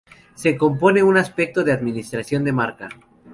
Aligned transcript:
Se 0.33 0.57
compone 0.57 1.01
de 1.01 1.03
un 1.03 1.15
aspecto 1.15 1.63
de 1.63 1.67
la 1.73 1.77
administración 1.77 2.43
de 2.43 2.51
marca. 2.53 2.89